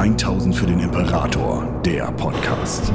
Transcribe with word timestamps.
1000 0.00 0.56
für 0.56 0.64
den 0.64 0.80
Imperator, 0.80 1.82
der 1.84 2.10
Podcast. 2.12 2.90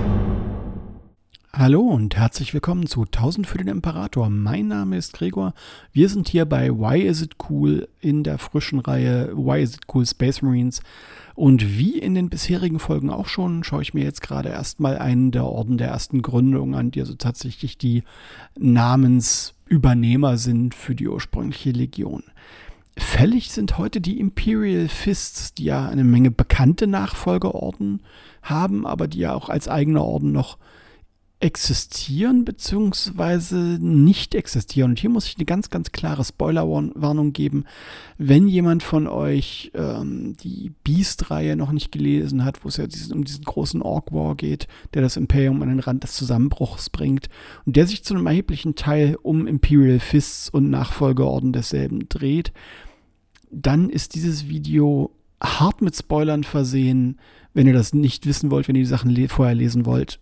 Hallo 1.54 1.82
und 1.82 2.16
herzlich 2.16 2.52
willkommen 2.56 2.88
zu 2.88 3.04
1000 3.04 3.46
für 3.46 3.60
den 3.60 3.68
Imperator. 3.68 4.32
Mein 4.32 4.70
Name 4.70 4.98
ist 4.98 5.14
Gregor. 5.14 5.54
Wir 5.94 6.10
sind 6.10 6.30
hier 6.30 6.46
bei 6.46 6.72
Why 6.72 7.04
Is 7.04 7.22
It 7.22 7.36
Cool 7.48 7.88
in 8.02 8.24
der 8.24 8.40
frischen 8.40 8.80
Reihe 8.80 9.32
Why 9.36 9.62
Is 9.62 9.76
It 9.76 9.82
Cool 9.94 10.08
Space 10.08 10.42
Marines. 10.42 10.82
Und 11.36 11.78
wie 11.78 12.00
in 12.00 12.16
den 12.16 12.32
bisherigen 12.32 12.80
Folgen 12.80 13.12
auch 13.12 13.28
schon, 13.28 13.64
schaue 13.64 13.84
ich 13.84 13.94
mir 13.94 14.04
jetzt 14.04 14.24
gerade 14.24 14.50
erstmal 14.50 14.98
einen 14.98 15.30
der 15.30 15.46
Orden 15.46 15.78
der 15.78 15.90
ersten 15.90 16.24
Gründung 16.24 16.74
an, 16.74 16.90
die 16.90 17.02
also 17.02 17.14
tatsächlich 17.14 17.78
die 17.78 18.02
Namensübernehmer 18.58 20.40
sind 20.40 20.74
für 20.74 20.96
die 20.96 21.08
ursprüngliche 21.08 21.70
Legion. 21.70 22.24
Fällig 22.98 23.52
sind 23.52 23.78
heute 23.78 24.00
die 24.00 24.20
Imperial 24.20 24.88
Fists, 24.88 25.54
die 25.54 25.66
ja 25.66 25.88
eine 25.88 26.04
Menge 26.04 26.32
bekannte 26.32 26.88
Nachfolgeorden 26.88 28.02
haben, 28.42 28.88
aber 28.88 29.08
die 29.08 29.20
ja 29.20 29.34
auch 29.34 29.50
als 29.50 29.68
eigener 29.68 30.04
Orden 30.04 30.32
noch 30.32 30.58
existieren 31.42 32.46
bzw. 32.46 33.78
nicht 33.80 34.34
existieren. 34.34 34.92
Und 34.92 35.00
hier 35.00 35.10
muss 35.10 35.28
ich 35.28 35.36
eine 35.36 35.46
ganz, 35.46 35.70
ganz 35.70 35.92
klare 35.92 36.24
Spoilerwarnung 36.24 37.34
geben. 37.34 37.66
Wenn 38.18 38.48
jemand 38.48 38.84
von 38.84 39.08
euch 39.08 39.72
ähm, 39.76 40.36
die 40.42 40.72
Beast-Reihe 40.84 41.56
noch 41.56 41.72
nicht 41.72 41.92
gelesen 41.92 42.46
hat, 42.46 42.64
wo 42.64 42.70
es 42.70 42.78
ja 42.78 42.88
diesen, 42.88 43.14
um 43.14 43.26
diesen 43.26 43.44
großen 43.44 43.82
Orc 43.82 44.14
War 44.14 44.36
geht, 44.36 44.68
der 44.94 45.02
das 45.02 45.18
Imperium 45.18 45.62
an 45.62 45.70
den 45.70 45.82
Rand 45.82 46.04
des 46.04 46.14
Zusammenbruchs 46.14 46.90
bringt 46.90 47.28
und 47.66 47.76
der 47.76 47.86
sich 47.86 48.04
zu 48.04 48.16
einem 48.16 48.28
erheblichen 48.28 48.76
Teil 48.76 49.18
um 49.22 49.46
Imperial 49.46 50.00
Fists 50.00 50.50
und 50.50 50.70
Nachfolgeorden 50.70 51.52
desselben 51.52 52.08
dreht, 52.08 52.54
dann 53.56 53.90
ist 53.90 54.16
dieses 54.16 54.50
Video 54.50 55.12
hart 55.42 55.82
mit 55.82 55.96
Spoilern 55.96 56.44
versehen. 56.44 57.20
Wenn 57.54 57.68
ihr 57.68 57.74
das 57.74 57.94
nicht 57.94 58.26
wissen 58.26 58.52
wollt, 58.52 58.68
wenn 58.68 58.76
ihr 58.76 58.84
die 58.84 58.88
Sachen 58.88 59.10
le 59.10 59.30
vorher 59.30 59.56
lesen 59.56 59.86
wollt, 59.86 60.20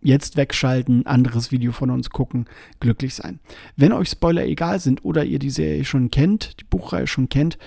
jetzt 0.00 0.36
wegschalten, 0.36 1.06
anderes 1.06 1.52
Video 1.52 1.72
von 1.72 1.90
uns 1.90 2.10
gucken, 2.10 2.46
glücklich 2.80 3.14
sein. 3.14 3.40
Wenn 3.76 3.92
euch 3.92 4.08
Spoiler 4.08 4.44
egal 4.46 4.80
sind 4.80 5.04
oder 5.04 5.24
ihr 5.24 5.38
die 5.38 5.50
Serie 5.50 5.84
schon 5.84 6.10
kennt, 6.10 6.60
die 6.60 6.64
Buchreihe 6.64 7.06
schon 7.06 7.28
kennt, 7.28 7.58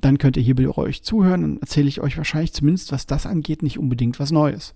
dann 0.00 0.18
könnt 0.18 0.36
ihr 0.36 0.42
hier 0.42 0.54
bei 0.54 0.68
euch 0.68 1.02
zuhören. 1.02 1.42
Dann 1.42 1.58
erzähle 1.60 1.88
ich 1.88 2.00
euch 2.00 2.16
wahrscheinlich 2.16 2.54
zumindest, 2.54 2.92
was 2.92 3.06
das 3.06 3.26
angeht, 3.26 3.62
nicht 3.62 3.78
unbedingt 3.78 4.18
was 4.18 4.30
Neues. 4.30 4.74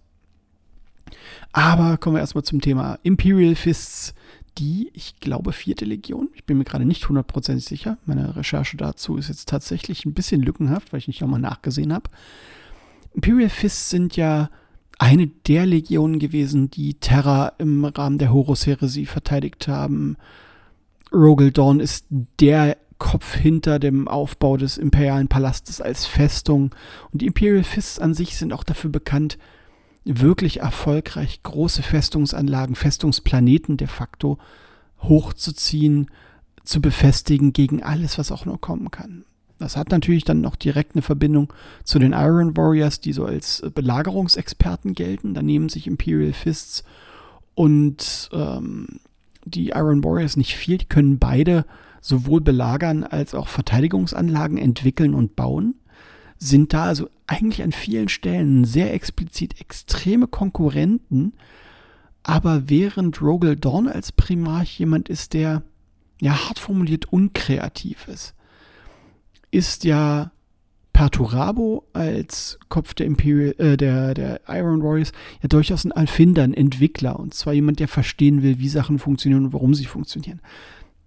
Aber 1.52 1.97
kommen 1.97 2.16
wir 2.16 2.20
erstmal 2.20 2.44
zum 2.44 2.60
Thema 2.60 2.98
Imperial 3.02 3.54
Fists, 3.54 4.14
die, 4.58 4.91
ich 4.92 5.20
glaube, 5.20 5.53
vierte 5.53 5.84
Legion. 5.84 6.28
Ich 6.34 6.45
bin 6.45 6.58
mir 6.58 6.64
gerade 6.64 6.84
nicht 6.84 7.08
hundertprozentig 7.08 7.64
sicher. 7.64 7.98
Meine 8.05 8.36
Recherche 8.36 8.77
dazu 8.77 9.17
ist 9.17 9.28
jetzt 9.28 9.48
tatsächlich 9.48 10.05
ein 10.05 10.14
bisschen 10.14 10.42
lückenhaft, 10.42 10.92
weil 10.92 10.98
ich 10.98 11.09
nicht 11.09 11.20
nochmal 11.20 11.41
nachgesehen 11.41 11.92
habe. 11.92 12.11
Imperial 13.14 13.50
Fists 13.50 13.91
sind 13.91 14.17
ja 14.17 14.50
eine 14.98 15.27
der 15.27 15.67
Legionen 15.67 16.19
gewesen, 16.19 16.70
die 16.70 16.94
Terra 16.94 17.53
im 17.59 17.84
Rahmen 17.84 18.19
der 18.19 18.33
Horus-Heresie 18.33 19.06
verteidigt 19.06 19.69
haben. 19.69 20.17
Rogel 21.12 21.50
Dawn 21.50 21.81
ist 21.81 22.06
der 22.11 22.77
Kopf 22.98 23.34
hinter 23.34 23.78
dem 23.78 24.06
Aufbau 24.06 24.56
des 24.56 24.78
imperialen 24.78 25.28
Palastes 25.28 25.81
als 25.81 26.06
Festung. 26.06 26.75
Und 27.11 27.20
die 27.20 27.27
Imperial 27.27 27.64
Fists 27.64 27.98
an 27.98 28.14
sich 28.14 28.37
sind 28.37 28.53
auch 28.53 28.64
dafür 28.64 28.91
bekannt, 28.91 29.39
wirklich 30.05 30.61
erfolgreich 30.61 31.42
große 31.42 31.83
Festungsanlagen, 31.83 32.75
Festungsplaneten 32.75 33.77
de 33.77 33.86
facto 33.86 34.39
hochzuziehen, 35.00 36.11
zu 36.64 36.81
befestigen 36.81 37.53
gegen 37.53 37.83
alles, 37.83 38.19
was 38.19 38.31
auch 38.31 38.44
nur 38.44 38.61
kommen 38.61 38.91
kann. 38.91 39.25
Das 39.59 39.77
hat 39.77 39.91
natürlich 39.91 40.25
dann 40.25 40.41
noch 40.41 40.56
direkt 40.56 40.94
eine 40.94 41.03
Verbindung 41.03 41.53
zu 41.84 41.98
den 41.98 42.12
Iron 42.12 42.56
Warriors, 42.56 43.00
die 43.00 43.12
so 43.12 43.25
als 43.25 43.62
Belagerungsexperten 43.75 44.92
gelten. 44.92 45.34
Da 45.34 45.42
nehmen 45.42 45.69
sich 45.69 45.86
Imperial 45.86 46.33
Fists 46.33 46.83
und 47.55 48.28
ähm, 48.33 49.00
die 49.44 49.69
Iron 49.70 50.03
Warriors 50.03 50.37
nicht 50.37 50.56
viel. 50.56 50.78
Die 50.78 50.87
können 50.87 51.19
beide 51.19 51.65
sowohl 52.00 52.41
belagern 52.41 53.05
als 53.05 53.34
auch 53.34 53.49
Verteidigungsanlagen 53.49 54.59
entwickeln 54.59 55.15
und 55.15 55.37
bauen. 55.37 55.76
Sind 56.44 56.72
da 56.72 56.84
also 56.84 57.08
eigentlich 57.26 57.62
an 57.62 57.72
vielen 57.72 58.08
Stellen 58.08 58.64
sehr 58.64 58.92
explizit 58.92 59.60
extreme 59.60 60.26
Konkurrenten. 60.26 61.34
Aber 62.22 62.69
während 62.69 63.20
Rogel 63.20 63.56
Dawn 63.56 63.88
als 63.88 64.12
Primarch 64.12 64.78
jemand 64.78 65.08
ist, 65.08 65.34
der 65.34 65.62
ja 66.20 66.48
hart 66.48 66.58
formuliert 66.58 67.12
unkreativ 67.12 68.06
ist 68.08 68.34
ist 69.52 69.84
ja 69.84 70.32
Perturabo 70.92 71.84
als 71.92 72.58
Kopf 72.69 72.94
der, 72.94 73.06
Imperial, 73.06 73.54
äh, 73.58 73.76
der, 73.76 74.14
der 74.14 74.41
Iron 74.48 74.82
Warriors 74.82 75.12
ja 75.41 75.48
durchaus 75.48 75.84
ein 75.84 75.92
Erfinder, 75.92 76.42
ein 76.42 76.54
Entwickler. 76.54 77.19
Und 77.19 77.34
zwar 77.34 77.52
jemand, 77.52 77.78
der 77.78 77.88
verstehen 77.88 78.42
will, 78.42 78.58
wie 78.58 78.69
Sachen 78.69 78.98
funktionieren 78.98 79.47
und 79.47 79.52
warum 79.52 79.75
sie 79.75 79.86
funktionieren. 79.86 80.41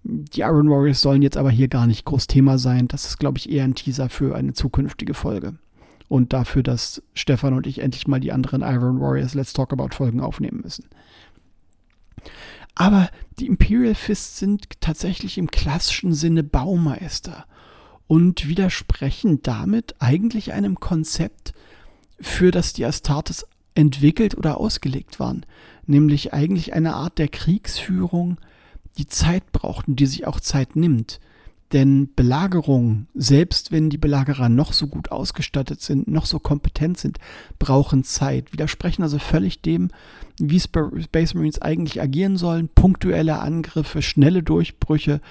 Die 0.07 0.41
Iron 0.41 0.69
Warriors 0.69 1.01
sollen 1.01 1.23
jetzt 1.23 1.35
aber 1.35 1.49
hier 1.49 1.67
gar 1.67 1.87
nicht 1.87 2.05
groß 2.05 2.27
Thema 2.27 2.59
sein. 2.59 2.87
Das 2.87 3.05
ist, 3.05 3.17
glaube 3.17 3.39
ich, 3.39 3.49
eher 3.49 3.63
ein 3.63 3.73
Teaser 3.73 4.07
für 4.07 4.35
eine 4.35 4.53
zukünftige 4.53 5.15
Folge. 5.15 5.55
Und 6.07 6.31
dafür, 6.31 6.61
dass 6.61 7.01
Stefan 7.15 7.55
und 7.55 7.65
ich 7.65 7.79
endlich 7.79 8.07
mal 8.07 8.19
die 8.19 8.31
anderen 8.31 8.61
Iron 8.61 9.01
Warriors 9.01 9.33
Let's 9.33 9.53
Talk 9.53 9.73
About 9.73 9.95
Folgen 9.95 10.21
aufnehmen 10.21 10.61
müssen. 10.61 10.85
Aber 12.75 13.09
die 13.39 13.47
Imperial 13.47 13.95
Fists 13.95 14.37
sind 14.37 14.79
tatsächlich 14.79 15.39
im 15.39 15.49
klassischen 15.49 16.13
Sinne 16.13 16.43
Baumeister 16.43 17.45
und 18.05 18.47
widersprechen 18.47 19.41
damit 19.41 19.95
eigentlich 19.97 20.53
einem 20.53 20.79
Konzept, 20.79 21.53
für 22.19 22.51
das 22.51 22.73
die 22.73 22.85
Astartes 22.85 23.47
entwickelt 23.73 24.37
oder 24.37 24.59
ausgelegt 24.59 25.19
waren, 25.19 25.45
nämlich 25.87 26.31
eigentlich 26.33 26.73
eine 26.73 26.93
Art 26.93 27.17
der 27.17 27.27
Kriegsführung, 27.27 28.37
die 28.97 29.07
Zeit 29.07 29.51
braucht 29.51 29.87
und 29.87 29.99
die 29.99 30.05
sich 30.05 30.27
auch 30.27 30.39
Zeit 30.39 30.75
nimmt. 30.75 31.19
Denn 31.73 32.13
Belagerungen, 32.15 33.07
selbst 33.15 33.71
wenn 33.71 33.89
die 33.89 33.97
Belagerer 33.97 34.49
noch 34.49 34.71
so 34.71 34.87
gut 34.87 35.11
ausgestattet 35.11 35.81
sind, 35.81 36.07
noch 36.07 36.27
so 36.27 36.39
kompetent 36.39 36.97
sind, 36.97 37.17
brauchen 37.57 38.03
Zeit. 38.03 38.53
Widersprechen 38.53 39.01
also 39.01 39.17
völlig 39.17 39.61
dem, 39.61 39.89
wie 40.39 40.59
Space 40.59 41.33
Marines 41.33 41.61
eigentlich 41.61 42.01
agieren 42.01 42.37
sollen. 42.37 42.69
Punktuelle 42.69 43.39
Angriffe, 43.39 44.01
schnelle 44.01 44.43
Durchbrüche, 44.43 45.21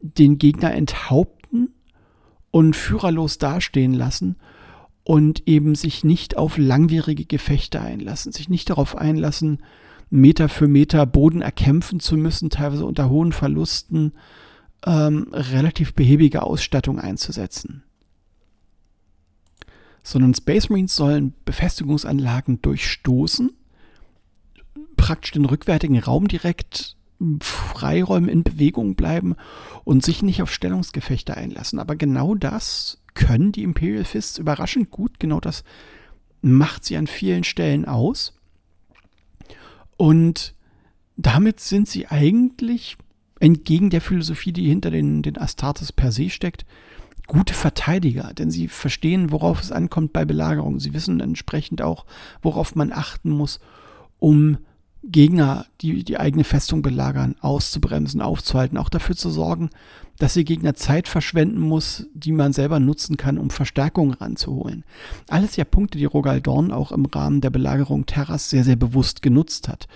den 0.00 0.38
Gegner 0.38 0.74
enthaupten 0.74 1.72
und 2.50 2.74
führerlos 2.74 3.38
dastehen 3.38 3.94
lassen 3.94 4.36
und 5.04 5.46
eben 5.46 5.74
sich 5.74 6.04
nicht 6.04 6.36
auf 6.36 6.58
langwierige 6.58 7.24
Gefechte 7.24 7.80
einlassen, 7.80 8.32
sich 8.32 8.48
nicht 8.48 8.68
darauf 8.68 8.96
einlassen, 8.96 9.60
Meter 10.10 10.48
für 10.48 10.68
Meter 10.68 11.06
Boden 11.06 11.42
erkämpfen 11.42 12.00
zu 12.00 12.16
müssen, 12.16 12.50
teilweise 12.50 12.86
unter 12.86 13.10
hohen 13.10 13.32
Verlusten, 13.32 14.12
ähm, 14.86 15.28
relativ 15.32 15.94
behäbige 15.94 16.42
Ausstattung 16.42 16.98
einzusetzen. 16.98 17.82
Sondern 20.02 20.34
Space 20.34 20.70
Marines 20.70 20.96
sollen 20.96 21.34
Befestigungsanlagen 21.44 22.62
durchstoßen, 22.62 23.52
praktisch 24.96 25.32
den 25.32 25.44
rückwärtigen 25.44 25.98
Raum 25.98 26.28
direkt 26.28 26.96
Freiräumen 27.40 28.28
in 28.28 28.44
Bewegung 28.44 28.94
bleiben 28.94 29.34
und 29.84 30.04
sich 30.04 30.22
nicht 30.22 30.40
auf 30.40 30.52
Stellungsgefechte 30.52 31.36
einlassen. 31.36 31.80
Aber 31.80 31.96
genau 31.96 32.34
das 32.34 33.02
können 33.14 33.50
die 33.50 33.64
Imperial 33.64 34.04
Fists 34.04 34.38
überraschend 34.38 34.90
gut. 34.90 35.18
Genau 35.18 35.40
das 35.40 35.64
macht 36.40 36.84
sie 36.84 36.96
an 36.96 37.08
vielen 37.08 37.42
Stellen 37.42 37.84
aus. 37.84 38.37
Und 39.98 40.54
damit 41.16 41.60
sind 41.60 41.88
sie 41.88 42.06
eigentlich 42.06 42.96
entgegen 43.40 43.90
der 43.90 44.00
Philosophie, 44.00 44.52
die 44.52 44.68
hinter 44.68 44.90
den, 44.90 45.22
den 45.22 45.36
Astartes 45.36 45.92
per 45.92 46.12
se 46.12 46.30
steckt, 46.30 46.64
gute 47.26 47.52
Verteidiger, 47.52 48.32
denn 48.32 48.50
sie 48.50 48.68
verstehen, 48.68 49.32
worauf 49.32 49.60
es 49.60 49.72
ankommt 49.72 50.12
bei 50.12 50.24
Belagerung. 50.24 50.80
Sie 50.80 50.94
wissen 50.94 51.20
entsprechend 51.20 51.82
auch, 51.82 52.06
worauf 52.40 52.74
man 52.74 52.92
achten 52.92 53.30
muss, 53.30 53.60
um 54.18 54.58
Gegner, 55.10 55.66
die 55.80 56.04
die 56.04 56.18
eigene 56.18 56.44
Festung 56.44 56.82
belagern, 56.82 57.34
auszubremsen, 57.40 58.20
aufzuhalten, 58.20 58.76
auch 58.76 58.90
dafür 58.90 59.16
zu 59.16 59.30
sorgen, 59.30 59.70
dass 60.18 60.36
ihr 60.36 60.44
Gegner 60.44 60.74
Zeit 60.74 61.08
verschwenden 61.08 61.60
muss, 61.60 62.06
die 62.12 62.32
man 62.32 62.52
selber 62.52 62.80
nutzen 62.80 63.16
kann, 63.16 63.38
um 63.38 63.50
Verstärkungen 63.50 64.14
ranzuholen. 64.14 64.84
Alles 65.28 65.56
ja 65.56 65.64
Punkte, 65.64 65.98
die 65.98 66.04
Rogal 66.04 66.40
Dorn 66.40 66.72
auch 66.72 66.92
im 66.92 67.06
Rahmen 67.06 67.40
der 67.40 67.50
Belagerung 67.50 68.04
Terras 68.06 68.50
sehr, 68.50 68.64
sehr 68.64 68.76
bewusst 68.76 69.22
genutzt 69.22 69.68
hat, 69.68 69.88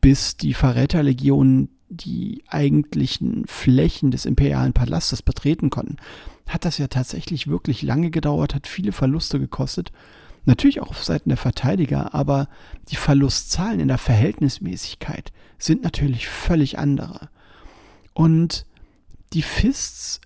bis 0.00 0.36
die 0.36 0.54
Verräterlegionen 0.54 1.68
die 1.88 2.42
eigentlichen 2.48 3.46
Flächen 3.46 4.10
des 4.10 4.24
imperialen 4.26 4.72
Palastes 4.72 5.22
betreten 5.22 5.70
konnten. 5.70 5.96
Hat 6.48 6.64
das 6.64 6.78
ja 6.78 6.88
tatsächlich 6.88 7.46
wirklich 7.46 7.82
lange 7.82 8.10
gedauert, 8.10 8.54
hat 8.54 8.66
viele 8.66 8.92
Verluste 8.92 9.38
gekostet 9.38 9.92
Natürlich 10.46 10.80
auch 10.80 10.90
auf 10.90 11.04
Seiten 11.04 11.28
der 11.28 11.36
Verteidiger, 11.36 12.14
aber 12.14 12.48
die 12.88 12.96
Verlustzahlen 12.96 13.80
in 13.80 13.88
der 13.88 13.98
Verhältnismäßigkeit 13.98 15.32
sind 15.58 15.82
natürlich 15.82 16.28
völlig 16.28 16.78
andere. 16.78 17.28
Und 18.14 18.64
die 19.32 19.42
Fists 19.42 20.20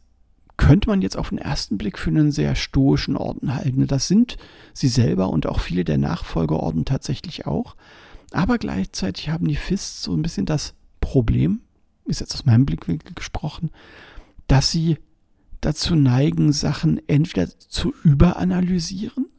könnte 0.59 0.91
man 0.91 1.01
jetzt 1.01 1.17
auf 1.17 1.31
den 1.31 1.39
ersten 1.39 1.79
Blick 1.79 1.99
für 1.99 2.11
einen 2.11 2.33
sehr 2.33 2.55
stoischen 2.55 3.17
Orden 3.17 3.55
halten. 3.55 3.87
Das 3.87 4.09
sind 4.09 4.37
sie 4.75 4.89
selber 4.89 5.31
und 5.31 5.47
auch 5.47 5.59
viele 5.59 5.85
der 5.85 5.97
Nachfolgeorden 5.97 6.85
tatsächlich 6.85 7.47
auch. 7.47 7.75
Aber 8.31 8.59
gleichzeitig 8.59 9.31
haben 9.31 9.49
die 9.49 9.57
Fists 9.57 10.03
so 10.03 10.15
ein 10.15 10.21
bisschen 10.21 10.45
das 10.45 10.75
Problem, 11.01 11.61
ist 12.05 12.21
jetzt 12.21 12.35
aus 12.35 12.45
meinem 12.45 12.67
Blickwinkel 12.67 13.15
gesprochen, 13.15 13.71
dass 14.49 14.71
sie 14.71 14.99
dazu 15.63 15.95
neigen, 15.95 16.53
Sachen 16.53 17.01
entweder 17.09 17.49
zu 17.49 17.95
überanalysieren 18.05 19.30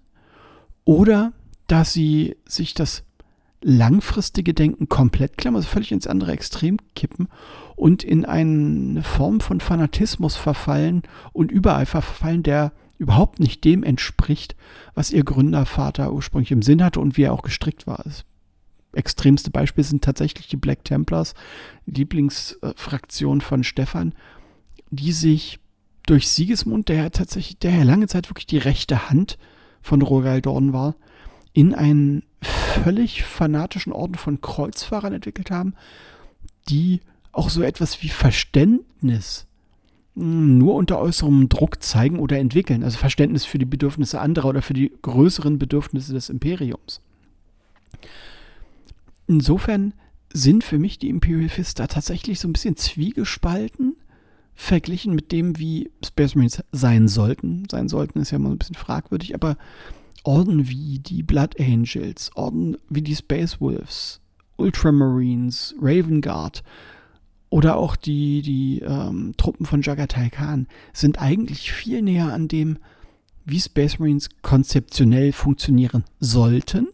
oder 0.86 1.34
dass 1.68 1.94
sie 1.94 2.36
sich 2.46 2.74
das 2.74 3.04
langfristige 3.62 4.54
Denken 4.54 4.90
komplett 4.90 5.38
klammern, 5.38 5.60
also 5.60 5.70
völlig 5.70 5.92
ins 5.92 6.08
andere 6.08 6.32
Extrem 6.32 6.78
kippen 6.96 7.28
und 7.76 8.04
in 8.04 8.26
eine 8.26 9.04
Form 9.04 9.40
von 9.40 9.60
Fanatismus 9.60 10.36
verfallen 10.36 11.04
und 11.32 11.52
Übereifer 11.52 12.02
verfallen, 12.02 12.44
der 12.44 12.74
überhaupt 12.98 13.40
nicht 13.40 13.64
dem 13.64 13.84
entspricht, 13.84 14.56
was 14.94 15.12
ihr 15.12 15.24
Gründervater 15.24 16.14
ursprünglich 16.14 16.52
im 16.52 16.62
Sinn 16.62 16.84
hatte 16.84 17.00
und 17.00 17.18
wie 17.18 17.24
er 17.24 17.34
auch 17.34 17.42
gestrickt 17.42 17.88
war. 17.88 18.02
Das 18.04 18.26
extremste 18.94 19.52
Beispiel 19.52 19.84
sind 19.84 20.04
tatsächlich 20.04 20.48
die 20.48 20.58
Black 20.58 20.84
Templars, 20.84 21.34
Lieblingsfraktion 21.86 23.42
von 23.42 23.64
Stefan, 23.64 24.14
die 24.90 25.12
sich 25.12 25.60
durch 26.06 26.30
Siegesmund, 26.30 26.90
der 26.90 27.12
tatsächlich, 27.12 27.58
der 27.60 27.86
lange 27.86 28.08
Zeit 28.08 28.30
wirklich 28.30 28.48
die 28.48 28.58
rechte 28.58 29.10
Hand 29.10 29.38
von 29.82 30.02
Rogal 30.02 30.42
Dorn 30.42 30.74
war, 30.74 30.96
in 31.54 31.74
einen 31.74 32.24
völlig 32.42 33.24
fanatischen 33.24 33.94
Orden 33.94 34.16
von 34.16 34.42
Kreuzfahrern 34.42 35.14
entwickelt 35.14 35.52
haben, 35.52 35.74
die 36.70 37.02
auch 37.32 37.50
so 37.50 37.62
etwas 37.62 38.02
wie 38.02 38.10
Verständnis 38.10 39.48
nur 40.16 40.76
unter 40.76 41.00
äußerem 41.00 41.48
Druck 41.50 41.82
zeigen 41.82 42.20
oder 42.20 42.38
entwickeln. 42.38 42.84
Also 42.84 42.98
Verständnis 42.98 43.46
für 43.46 43.60
die 43.60 43.66
Bedürfnisse 43.66 44.20
anderer 44.20 44.50
oder 44.50 44.62
für 44.62 44.74
die 44.74 44.92
größeren 45.02 45.58
Bedürfnisse 45.58 46.14
des 46.14 46.30
Imperiums. 46.30 47.02
Insofern 49.28 49.94
sind 50.34 50.64
für 50.64 50.80
mich 50.80 51.00
die 51.00 51.10
Imperial 51.10 51.50
Fists 51.50 51.76
da 51.76 51.88
tatsächlich 51.88 52.40
so 52.40 52.48
ein 52.48 52.54
bisschen 52.54 52.76
zwiegespalten, 52.76 53.91
verglichen 54.62 55.16
mit 55.16 55.32
dem, 55.32 55.58
wie 55.58 55.90
Space 56.06 56.36
Marines 56.36 56.64
sein 56.72 57.08
sollten. 57.08 57.68
Sein 57.70 57.90
sollten 57.90 58.20
ist 58.20 58.30
ja 58.30 58.38
mal 58.38 58.52
ein 58.52 58.60
bisschen 58.60 58.76
fragwürdig, 58.76 59.34
aber 59.34 59.58
Orden 60.24 60.70
wie 60.70 61.00
die 61.00 61.24
Blood 61.24 61.60
Angels, 61.60 62.30
Orden 62.36 62.78
wie 62.88 63.02
die 63.02 63.16
Space 63.16 63.60
Wolves, 63.60 64.22
Ultramarines, 64.58 65.74
Raven 65.82 66.22
Guard 66.22 66.64
oder 67.50 67.76
auch 67.76 67.96
die, 67.96 68.44
die 68.44 68.82
ähm, 68.82 69.34
Truppen 69.36 69.66
von 69.66 69.82
Jagatai 69.82 70.30
Khan 70.30 70.68
sind 70.94 71.20
eigentlich 71.20 71.72
viel 71.72 72.04
näher 72.04 72.32
an 72.32 72.48
dem, 72.48 72.78
wie 73.44 73.60
Space 73.60 73.98
Marines 73.98 74.30
konzeptionell 74.44 75.34
funktionieren 75.34 76.04
sollten, 76.20 76.88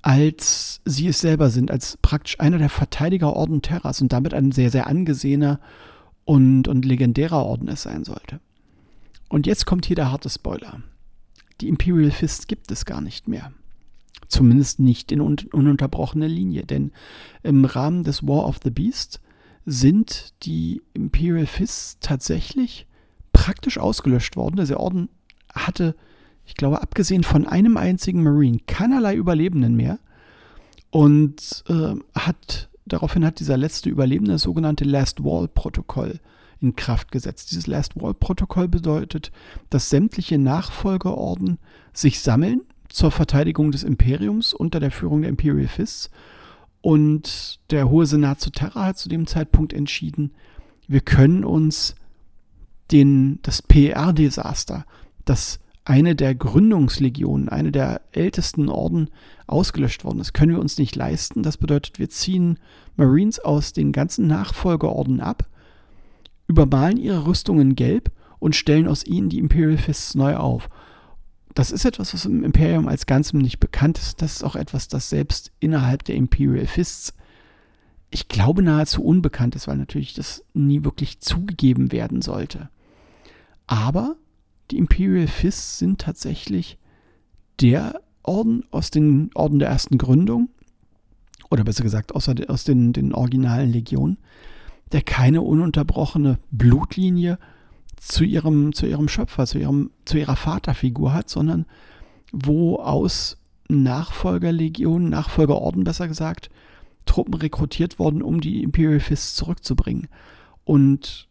als 0.00 0.80
sie 0.86 1.08
es 1.08 1.20
selber 1.20 1.50
sind, 1.50 1.70
als 1.70 1.98
praktisch 2.00 2.40
einer 2.40 2.56
der 2.58 2.70
Verteidiger 2.70 3.36
Orden 3.36 3.60
Terras 3.60 4.00
und 4.00 4.14
damit 4.14 4.32
ein 4.32 4.50
sehr, 4.50 4.70
sehr 4.70 4.86
angesehener 4.86 5.60
und, 6.24 6.68
und 6.68 6.84
legendärer 6.84 7.44
Orden 7.44 7.68
es 7.68 7.82
sein 7.82 8.04
sollte. 8.04 8.40
Und 9.28 9.46
jetzt 9.46 9.66
kommt 9.66 9.86
hier 9.86 9.96
der 9.96 10.10
harte 10.10 10.30
Spoiler 10.30 10.82
die 11.60 11.68
Imperial 11.68 12.10
Fist 12.10 12.48
gibt 12.48 12.70
es 12.70 12.84
gar 12.84 13.00
nicht 13.00 13.28
mehr. 13.28 13.52
Zumindest 14.28 14.80
nicht 14.80 15.12
in 15.12 15.20
un 15.20 15.36
ununterbrochener 15.52 16.28
Linie, 16.28 16.64
denn 16.64 16.92
im 17.42 17.64
Rahmen 17.64 18.04
des 18.04 18.26
War 18.26 18.46
of 18.46 18.60
the 18.62 18.70
Beast 18.70 19.20
sind 19.64 20.34
die 20.44 20.82
Imperial 20.92 21.46
Fists 21.46 21.98
tatsächlich 22.00 22.86
praktisch 23.32 23.78
ausgelöscht 23.78 24.36
worden. 24.36 24.56
Der 24.56 24.80
Orden 24.80 25.08
hatte, 25.52 25.94
ich 26.44 26.54
glaube, 26.54 26.82
abgesehen 26.82 27.22
von 27.22 27.46
einem 27.46 27.76
einzigen 27.76 28.22
Marine, 28.22 28.58
keinerlei 28.66 29.14
Überlebenden 29.14 29.74
mehr 29.74 29.98
und 30.90 31.64
äh, 31.68 31.94
hat 32.18 32.68
daraufhin 32.94 33.24
hat 33.24 33.40
dieser 33.40 33.56
letzte 33.56 33.90
Überlebende 33.90 34.32
das 34.32 34.42
sogenannte 34.42 34.84
Last 34.84 35.22
Wall 35.24 35.48
Protokoll 35.48 36.20
in 36.60 36.76
Kraft 36.76 37.10
gesetzt. 37.10 37.50
Dieses 37.50 37.66
Last 37.66 38.00
Wall 38.00 38.14
Protokoll 38.14 38.68
bedeutet, 38.68 39.32
dass 39.68 39.90
sämtliche 39.90 40.38
Nachfolgeorden 40.38 41.58
sich 41.92 42.20
sammeln 42.20 42.62
zur 42.88 43.10
Verteidigung 43.10 43.72
des 43.72 43.82
Imperiums 43.82 44.54
unter 44.54 44.78
der 44.80 44.92
Führung 44.92 45.22
der 45.22 45.30
Imperial 45.30 45.66
Fists. 45.66 46.10
Und 46.80 47.58
der 47.70 47.90
Hohe 47.90 48.06
Senat 48.06 48.40
zu 48.40 48.50
Terra 48.50 48.86
hat 48.86 48.98
zu 48.98 49.08
dem 49.08 49.26
Zeitpunkt 49.26 49.72
entschieden, 49.72 50.32
wir 50.86 51.00
können 51.00 51.44
uns 51.44 51.96
den, 52.92 53.40
das 53.42 53.62
PR-Desaster, 53.62 54.84
das 55.24 55.58
eine 55.84 56.16
der 56.16 56.34
Gründungslegionen, 56.34 57.48
eine 57.48 57.70
der 57.70 58.00
ältesten 58.12 58.68
Orden 58.68 59.10
ausgelöscht 59.46 60.04
worden 60.04 60.20
ist, 60.20 60.32
können 60.32 60.52
wir 60.52 60.60
uns 60.60 60.78
nicht 60.78 60.96
leisten. 60.96 61.42
Das 61.42 61.58
bedeutet, 61.58 61.98
wir 61.98 62.08
ziehen 62.08 62.58
Marines 62.96 63.38
aus 63.38 63.72
den 63.72 63.92
ganzen 63.92 64.26
Nachfolgeorden 64.26 65.20
ab 65.20 65.46
übermalen 66.46 66.96
ihre 66.96 67.26
Rüstungen 67.26 67.74
gelb 67.74 68.10
und 68.38 68.56
stellen 68.56 68.88
aus 68.88 69.04
ihnen 69.04 69.28
die 69.28 69.38
Imperial 69.38 69.78
Fists 69.78 70.14
neu 70.14 70.36
auf. 70.36 70.68
Das 71.54 71.70
ist 71.70 71.84
etwas, 71.84 72.12
was 72.12 72.26
im 72.26 72.44
Imperium 72.44 72.88
als 72.88 73.06
Ganzem 73.06 73.38
nicht 73.38 73.60
bekannt 73.60 73.98
ist. 73.98 74.20
Das 74.20 74.32
ist 74.36 74.44
auch 74.44 74.56
etwas, 74.56 74.88
das 74.88 75.08
selbst 75.08 75.52
innerhalb 75.60 76.04
der 76.04 76.16
Imperial 76.16 76.66
Fists, 76.66 77.14
ich 78.10 78.28
glaube, 78.28 78.62
nahezu 78.62 79.02
unbekannt 79.02 79.54
ist, 79.54 79.68
weil 79.68 79.76
natürlich 79.76 80.14
das 80.14 80.44
nie 80.52 80.84
wirklich 80.84 81.20
zugegeben 81.20 81.92
werden 81.92 82.22
sollte. 82.22 82.68
Aber 83.66 84.16
die 84.70 84.78
Imperial 84.78 85.26
Fists 85.26 85.78
sind 85.78 86.00
tatsächlich 86.00 86.78
der 87.60 88.00
Orden 88.22 88.64
aus 88.70 88.90
den 88.90 89.30
Orden 89.34 89.58
der 89.58 89.68
ersten 89.68 89.98
Gründung, 89.98 90.48
oder 91.50 91.64
besser 91.64 91.82
gesagt 91.82 92.14
aus, 92.14 92.28
aus 92.28 92.64
den, 92.64 92.92
den 92.92 93.12
originalen 93.12 93.70
Legionen, 93.70 94.18
der 94.92 95.02
keine 95.02 95.42
ununterbrochene 95.42 96.38
Blutlinie 96.50 97.38
zu 97.96 98.24
ihrem, 98.24 98.72
zu 98.72 98.86
ihrem 98.86 99.08
Schöpfer, 99.08 99.46
zu, 99.46 99.58
ihrem, 99.58 99.90
zu 100.04 100.18
ihrer 100.18 100.36
Vaterfigur 100.36 101.12
hat, 101.12 101.28
sondern 101.28 101.66
wo 102.32 102.76
aus 102.76 103.38
Nachfolgerlegionen, 103.68 105.08
Nachfolgerorden 105.08 105.84
besser 105.84 106.08
gesagt, 106.08 106.50
Truppen 107.06 107.34
rekrutiert 107.34 107.98
worden, 107.98 108.22
um 108.22 108.40
die 108.40 108.62
Imperial 108.62 109.00
Fists 109.00 109.34
zurückzubringen. 109.36 110.08
Und 110.64 111.28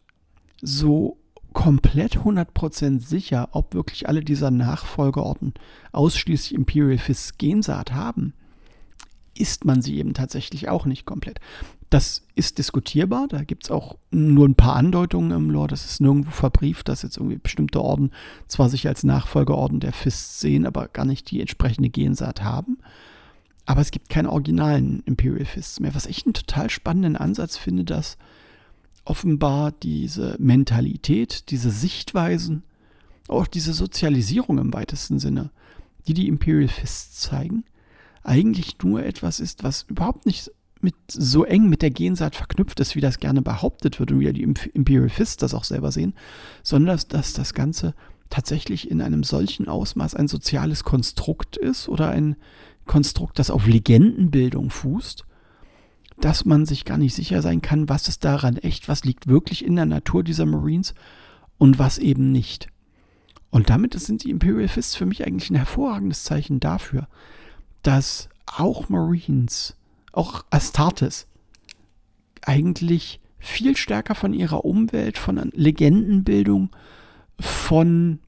so 0.62 1.18
komplett 1.54 2.18
100% 2.18 3.00
sicher, 3.00 3.48
ob 3.52 3.72
wirklich 3.72 4.08
alle 4.08 4.22
dieser 4.22 4.50
Nachfolgeorden 4.50 5.54
ausschließlich 5.92 6.54
Imperial 6.54 6.98
Fists 6.98 7.38
Gensaat 7.38 7.92
haben, 7.92 8.34
ist 9.36 9.64
man 9.64 9.80
sie 9.80 9.96
eben 9.96 10.12
tatsächlich 10.12 10.68
auch 10.68 10.84
nicht 10.84 11.06
komplett. 11.06 11.40
Das 11.90 12.26
ist 12.34 12.58
diskutierbar, 12.58 13.28
da 13.28 13.44
gibt 13.44 13.64
es 13.64 13.70
auch 13.70 13.96
nur 14.10 14.48
ein 14.48 14.56
paar 14.56 14.74
Andeutungen 14.74 15.30
im 15.30 15.50
Lore, 15.50 15.68
das 15.68 15.84
ist 15.84 16.00
nirgendwo 16.00 16.32
verbrieft, 16.32 16.88
dass 16.88 17.02
jetzt 17.02 17.16
irgendwie 17.16 17.38
bestimmte 17.38 17.80
Orden 17.80 18.10
zwar 18.48 18.68
sich 18.68 18.88
als 18.88 19.04
Nachfolgeorden 19.04 19.80
der 19.80 19.92
Fists 19.92 20.40
sehen, 20.40 20.66
aber 20.66 20.88
gar 20.88 21.04
nicht 21.04 21.30
die 21.30 21.40
entsprechende 21.40 21.88
Gensaat 21.88 22.42
haben. 22.42 22.78
Aber 23.66 23.80
es 23.80 23.92
gibt 23.92 24.08
keine 24.08 24.30
originalen 24.30 25.02
Imperial 25.06 25.46
Fists 25.46 25.80
mehr, 25.80 25.94
was 25.94 26.06
ich 26.06 26.26
einen 26.26 26.34
total 26.34 26.68
spannenden 26.68 27.16
Ansatz 27.16 27.56
finde, 27.56 27.84
dass 27.84 28.18
offenbar 29.04 29.72
diese 29.72 30.36
Mentalität, 30.38 31.50
diese 31.50 31.70
Sichtweisen, 31.70 32.62
auch 33.28 33.46
diese 33.46 33.72
Sozialisierung 33.72 34.58
im 34.58 34.72
weitesten 34.72 35.18
Sinne, 35.18 35.50
die 36.06 36.14
die 36.14 36.28
Imperial 36.28 36.68
Fists 36.68 37.20
zeigen, 37.20 37.64
eigentlich 38.22 38.76
nur 38.82 39.04
etwas 39.04 39.40
ist, 39.40 39.62
was 39.62 39.82
überhaupt 39.82 40.26
nicht 40.26 40.50
mit, 40.80 40.94
so 41.08 41.44
eng 41.44 41.68
mit 41.68 41.82
der 41.82 41.90
Gensaat 41.90 42.36
verknüpft 42.36 42.78
ist, 42.80 42.94
wie 42.94 43.00
das 43.00 43.18
gerne 43.18 43.42
behauptet 43.42 43.98
wird 43.98 44.12
und 44.12 44.20
wie 44.20 44.32
die 44.32 44.42
Imperial 44.42 45.08
Fists 45.08 45.38
das 45.38 45.54
auch 45.54 45.64
selber 45.64 45.92
sehen, 45.92 46.14
sondern 46.62 46.94
dass, 46.94 47.08
dass 47.08 47.32
das 47.32 47.54
Ganze 47.54 47.94
tatsächlich 48.30 48.90
in 48.90 49.00
einem 49.00 49.24
solchen 49.24 49.68
Ausmaß 49.68 50.14
ein 50.14 50.28
soziales 50.28 50.84
Konstrukt 50.84 51.56
ist 51.56 51.88
oder 51.88 52.10
ein 52.10 52.36
Konstrukt, 52.86 53.38
das 53.38 53.50
auf 53.50 53.66
Legendenbildung 53.66 54.70
fußt, 54.70 55.24
dass 56.16 56.44
man 56.44 56.66
sich 56.66 56.84
gar 56.84 56.98
nicht 56.98 57.14
sicher 57.14 57.42
sein 57.42 57.60
kann, 57.60 57.88
was 57.88 58.08
ist 58.08 58.24
daran 58.24 58.56
echt, 58.56 58.88
was 58.88 59.04
liegt 59.04 59.26
wirklich 59.26 59.64
in 59.64 59.76
der 59.76 59.86
Natur 59.86 60.22
dieser 60.22 60.46
Marines 60.46 60.94
und 61.58 61.78
was 61.78 61.98
eben 61.98 62.30
nicht. 62.30 62.68
Und 63.50 63.70
damit 63.70 63.94
sind 63.94 64.24
die 64.24 64.30
Imperial 64.30 64.68
Fists 64.68 64.96
für 64.96 65.06
mich 65.06 65.26
eigentlich 65.26 65.50
ein 65.50 65.56
hervorragendes 65.56 66.24
Zeichen 66.24 66.60
dafür, 66.60 67.08
dass 67.82 68.28
auch 68.46 68.88
Marines, 68.88 69.76
auch 70.12 70.44
Astartes, 70.50 71.26
eigentlich 72.42 73.20
viel 73.38 73.76
stärker 73.76 74.14
von 74.14 74.32
ihrer 74.32 74.64
Umwelt, 74.64 75.18
von 75.18 75.50
Legendenbildung, 75.54 76.70
von 77.38 78.18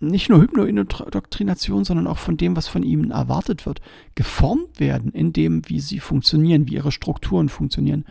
nicht 0.00 0.28
nur 0.28 0.40
Hypnoindoktrination, 0.40 1.84
sondern 1.84 2.06
auch 2.06 2.18
von 2.18 2.36
dem, 2.36 2.56
was 2.56 2.68
von 2.68 2.82
ihnen 2.82 3.10
erwartet 3.10 3.66
wird, 3.66 3.80
geformt 4.14 4.78
werden, 4.78 5.12
in 5.12 5.32
dem, 5.32 5.68
wie 5.68 5.80
sie 5.80 6.00
funktionieren, 6.00 6.68
wie 6.68 6.74
ihre 6.74 6.92
Strukturen 6.92 7.48
funktionieren, 7.48 8.04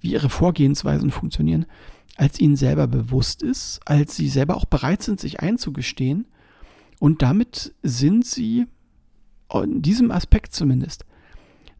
wie 0.00 0.12
ihre 0.12 0.30
Vorgehensweisen 0.30 1.10
funktionieren, 1.10 1.66
als 2.16 2.38
ihnen 2.38 2.56
selber 2.56 2.86
bewusst 2.86 3.42
ist, 3.42 3.80
als 3.84 4.16
sie 4.16 4.28
selber 4.28 4.56
auch 4.56 4.66
bereit 4.66 5.02
sind, 5.02 5.20
sich 5.20 5.40
einzugestehen. 5.40 6.26
Und 6.98 7.22
damit 7.22 7.74
sind 7.82 8.24
sie, 8.24 8.66
in 9.52 9.82
diesem 9.82 10.10
Aspekt 10.10 10.54
zumindest, 10.54 11.04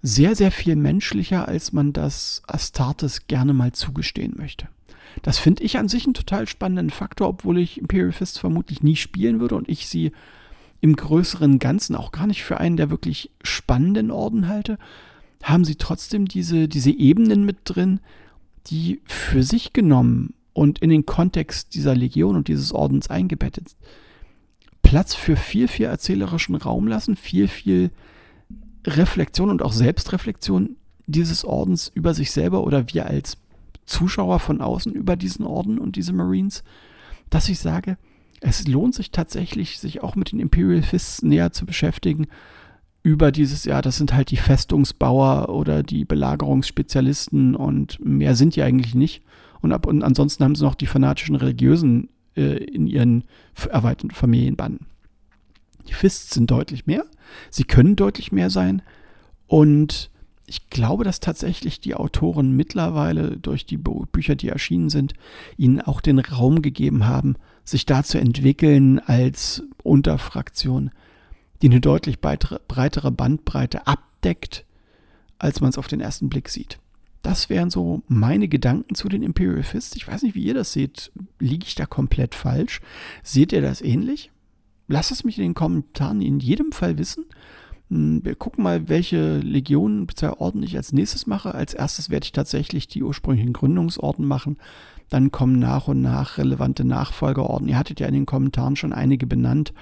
sehr, 0.02 0.34
sehr 0.34 0.50
viel 0.50 0.74
menschlicher, 0.74 1.46
als 1.46 1.72
man 1.72 1.92
das 1.92 2.42
Astartes 2.48 3.28
gerne 3.28 3.52
mal 3.52 3.72
zugestehen 3.72 4.34
möchte. 4.36 4.68
Das 5.20 5.38
finde 5.38 5.62
ich 5.62 5.78
an 5.78 5.88
sich 5.88 6.04
einen 6.04 6.14
total 6.14 6.48
spannenden 6.48 6.90
Faktor, 6.90 7.28
obwohl 7.28 7.58
ich 7.58 7.78
Imperial 7.78 8.12
Fist 8.12 8.38
vermutlich 8.38 8.82
nie 8.82 8.96
spielen 8.96 9.40
würde 9.40 9.56
und 9.56 9.68
ich 9.68 9.88
sie 9.88 10.12
im 10.80 10.96
größeren 10.96 11.58
Ganzen 11.58 11.94
auch 11.94 12.10
gar 12.10 12.26
nicht 12.26 12.42
für 12.42 12.58
einen 12.58 12.76
der 12.76 12.90
wirklich 12.90 13.30
spannenden 13.42 14.10
Orden 14.10 14.48
halte, 14.48 14.78
haben 15.42 15.64
sie 15.64 15.76
trotzdem 15.76 16.26
diese, 16.26 16.68
diese 16.68 16.90
Ebenen 16.90 17.44
mit 17.44 17.58
drin, 17.64 18.00
die 18.68 19.00
für 19.04 19.42
sich 19.42 19.72
genommen 19.72 20.34
und 20.52 20.80
in 20.80 20.90
den 20.90 21.06
Kontext 21.06 21.74
dieser 21.74 21.94
Legion 21.94 22.36
und 22.36 22.48
dieses 22.48 22.72
Ordens 22.72 23.08
eingebettet 23.10 23.76
Platz 24.92 25.14
für 25.14 25.36
viel, 25.36 25.68
viel 25.68 25.86
erzählerischen 25.86 26.54
Raum 26.54 26.86
lassen, 26.86 27.16
viel, 27.16 27.48
viel 27.48 27.90
Reflexion 28.86 29.48
und 29.48 29.62
auch 29.62 29.72
Selbstreflexion 29.72 30.76
dieses 31.06 31.46
Ordens 31.46 31.90
über 31.94 32.12
sich 32.12 32.30
selber 32.30 32.64
oder 32.64 32.92
wir 32.92 33.06
als 33.06 33.36
Zuschauer 33.86 34.38
von 34.38 34.60
außen 34.60 34.92
über 34.92 35.16
diesen 35.16 35.44
Orden 35.44 35.78
und 35.78 35.96
diese 35.96 36.12
Marines, 36.12 36.62
dass 37.30 37.48
ich 37.48 37.58
sage, 37.58 37.96
es 38.40 38.66
lohnt 38.66 38.94
sich 38.94 39.10
tatsächlich, 39.10 39.78
sich 39.78 40.02
auch 40.02 40.16
mit 40.16 40.32
den 40.32 40.40
Imperial 40.40 40.82
Fists 40.82 41.22
näher 41.22 41.52
zu 41.52 41.64
beschäftigen. 41.64 42.26
Über 43.04 43.32
dieses, 43.32 43.64
ja, 43.64 43.82
das 43.82 43.96
sind 43.96 44.12
halt 44.12 44.30
die 44.30 44.36
Festungsbauer 44.36 45.48
oder 45.48 45.82
die 45.82 46.04
Belagerungsspezialisten 46.04 47.54
und 47.54 48.04
mehr 48.04 48.34
sind 48.34 48.56
die 48.56 48.62
eigentlich 48.62 48.94
nicht. 48.94 49.22
Und, 49.60 49.72
ab, 49.72 49.86
und 49.86 50.02
ansonsten 50.02 50.42
haben 50.44 50.54
sie 50.54 50.64
noch 50.64 50.74
die 50.74 50.86
fanatischen 50.86 51.36
Religiösen 51.36 52.08
äh, 52.36 52.64
in 52.64 52.86
ihren 52.86 53.24
erweiterten 53.70 54.10
Familienbanden. 54.10 54.86
Die 55.88 55.94
Fists 55.94 56.34
sind 56.34 56.50
deutlich 56.50 56.86
mehr. 56.86 57.04
Sie 57.50 57.64
können 57.64 57.96
deutlich 57.96 58.32
mehr 58.32 58.50
sein. 58.50 58.82
Und 59.46 60.10
ich 60.52 60.68
glaube, 60.68 61.02
dass 61.02 61.20
tatsächlich 61.20 61.80
die 61.80 61.94
Autoren 61.94 62.52
mittlerweile 62.52 63.38
durch 63.38 63.64
die 63.64 63.78
Bücher, 63.78 64.34
die 64.34 64.50
erschienen 64.50 64.90
sind, 64.90 65.14
ihnen 65.56 65.80
auch 65.80 66.02
den 66.02 66.18
Raum 66.18 66.60
gegeben 66.60 67.06
haben, 67.06 67.36
sich 67.64 67.86
da 67.86 68.02
zu 68.02 68.18
entwickeln 68.18 68.98
als 68.98 69.62
Unterfraktion, 69.82 70.90
die 71.62 71.70
eine 71.70 71.80
deutlich 71.80 72.20
breitere 72.20 73.10
Bandbreite 73.10 73.86
abdeckt, 73.86 74.66
als 75.38 75.62
man 75.62 75.70
es 75.70 75.78
auf 75.78 75.88
den 75.88 76.02
ersten 76.02 76.28
Blick 76.28 76.50
sieht. 76.50 76.78
Das 77.22 77.48
wären 77.48 77.70
so 77.70 78.02
meine 78.06 78.46
Gedanken 78.46 78.94
zu 78.94 79.08
den 79.08 79.22
Imperial 79.22 79.62
Fists. 79.62 79.96
Ich 79.96 80.06
weiß 80.06 80.22
nicht, 80.22 80.34
wie 80.34 80.44
ihr 80.44 80.54
das 80.54 80.74
seht. 80.74 81.12
Liege 81.38 81.64
ich 81.66 81.76
da 81.76 81.86
komplett 81.86 82.34
falsch? 82.34 82.82
Seht 83.22 83.54
ihr 83.54 83.62
das 83.62 83.80
ähnlich? 83.80 84.30
Lasst 84.86 85.12
es 85.12 85.24
mich 85.24 85.38
in 85.38 85.44
den 85.44 85.54
Kommentaren 85.54 86.20
in 86.20 86.40
jedem 86.40 86.72
Fall 86.72 86.98
wissen. 86.98 87.24
Hm, 87.92 88.24
wir 88.24 88.34
gucken 88.36 88.64
mal, 88.64 88.88
welche 88.88 89.38
Legionen 89.38 90.06
bzw. 90.06 90.36
Orden 90.38 90.62
ich 90.62 90.76
als 90.76 90.92
nächstes 90.92 91.26
mache. 91.26 91.54
Als 91.54 91.74
erstes 91.74 92.08
werde 92.08 92.24
ich 92.24 92.32
tatsächlich 92.32 92.88
die 92.88 93.02
ursprünglichen 93.02 93.52
Gründungsorden 93.52 94.26
machen. 94.26 94.56
Dann 95.10 95.30
kommen 95.30 95.58
nach 95.58 95.88
und 95.88 96.00
nach 96.00 96.38
relevante 96.38 96.84
Nachfolgerorden. 96.84 97.68
Ihr 97.68 97.76
hattet 97.76 98.00
ja 98.00 98.06
in 98.06 98.14
den 98.14 98.26
Kommentaren 98.26 98.76
schon 98.76 98.94
einige 98.94 99.26
benannt. 99.26 99.74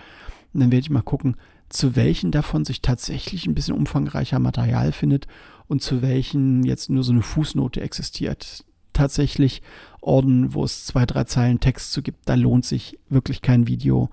Und 0.53 0.61
dann 0.61 0.73
werde 0.73 0.83
ich 0.83 0.91
mal 0.91 1.03
gucken, 1.03 1.37
zu 1.69 1.95
welchen 1.95 2.33
davon 2.33 2.65
sich 2.65 2.83
tatsächlich 2.83 3.47
ein 3.47 3.55
bisschen 3.55 3.77
umfangreicher 3.77 4.41
Material 4.41 4.91
findet 4.91 5.29
und 5.69 5.81
zu 5.81 6.03
welchen 6.03 6.65
jetzt 6.65 6.91
nur 6.91 7.05
so 7.05 7.13
eine 7.13 7.23
Fußnote 7.23 7.81
existiert. 7.81 8.65
Tatsächlich 8.93 9.63
Orden, 10.01 10.53
wo 10.53 10.65
es 10.65 10.85
zwei, 10.85 11.07
drei 11.07 11.25
Zeilen 11.25 11.61
Text 11.61 11.93
zu 11.93 12.03
gibt, 12.03 12.29
da 12.29 12.35
lohnt 12.35 12.65
sich 12.65 12.99
wirklich 13.09 13.41
kein 13.41 13.69
Video 13.69 14.11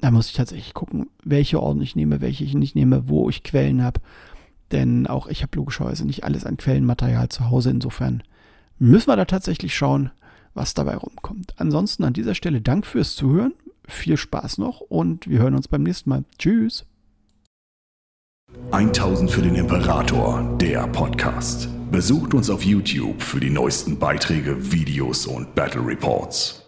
da 0.00 0.10
muss 0.10 0.28
ich 0.28 0.34
tatsächlich 0.34 0.74
gucken, 0.74 1.10
welche 1.24 1.60
Orden 1.60 1.80
ich 1.80 1.96
nehme, 1.96 2.20
welche 2.20 2.44
ich 2.44 2.54
nicht 2.54 2.74
nehme, 2.74 3.08
wo 3.08 3.28
ich 3.28 3.42
Quellen 3.42 3.82
habe. 3.82 4.00
Denn 4.70 5.06
auch 5.06 5.26
ich 5.26 5.42
habe 5.42 5.56
logischerweise 5.56 6.04
nicht 6.04 6.24
alles 6.24 6.44
an 6.44 6.56
Quellenmaterial 6.56 7.28
zu 7.28 7.50
Hause. 7.50 7.70
Insofern 7.70 8.22
müssen 8.78 9.08
wir 9.08 9.16
da 9.16 9.24
tatsächlich 9.24 9.74
schauen, 9.74 10.10
was 10.54 10.74
dabei 10.74 10.96
rumkommt. 10.96 11.54
Ansonsten 11.56 12.04
an 12.04 12.12
dieser 12.12 12.34
Stelle 12.34 12.60
Dank 12.60 12.86
fürs 12.86 13.16
Zuhören. 13.16 13.54
Viel 13.86 14.16
Spaß 14.16 14.58
noch 14.58 14.80
und 14.80 15.28
wir 15.28 15.38
hören 15.38 15.54
uns 15.54 15.68
beim 15.68 15.82
nächsten 15.82 16.10
Mal. 16.10 16.24
Tschüss. 16.38 16.84
1000 18.70 19.30
für 19.30 19.42
den 19.42 19.54
Imperator, 19.54 20.56
der 20.58 20.86
Podcast. 20.88 21.68
Besucht 21.90 22.34
uns 22.34 22.50
auf 22.50 22.64
YouTube 22.64 23.22
für 23.22 23.40
die 23.40 23.50
neuesten 23.50 23.98
Beiträge, 23.98 24.72
Videos 24.72 25.26
und 25.26 25.54
Battle 25.54 25.84
Reports. 25.86 26.67